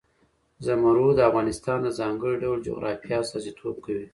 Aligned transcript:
زمرد 0.65 1.07
د 1.15 1.19
افغانستان 1.29 1.77
د 1.83 1.87
ځانګړي 1.99 2.35
ډول 2.43 2.59
جغرافیه 2.67 3.17
استازیتوب 3.23 3.75
کوي. 3.85 4.05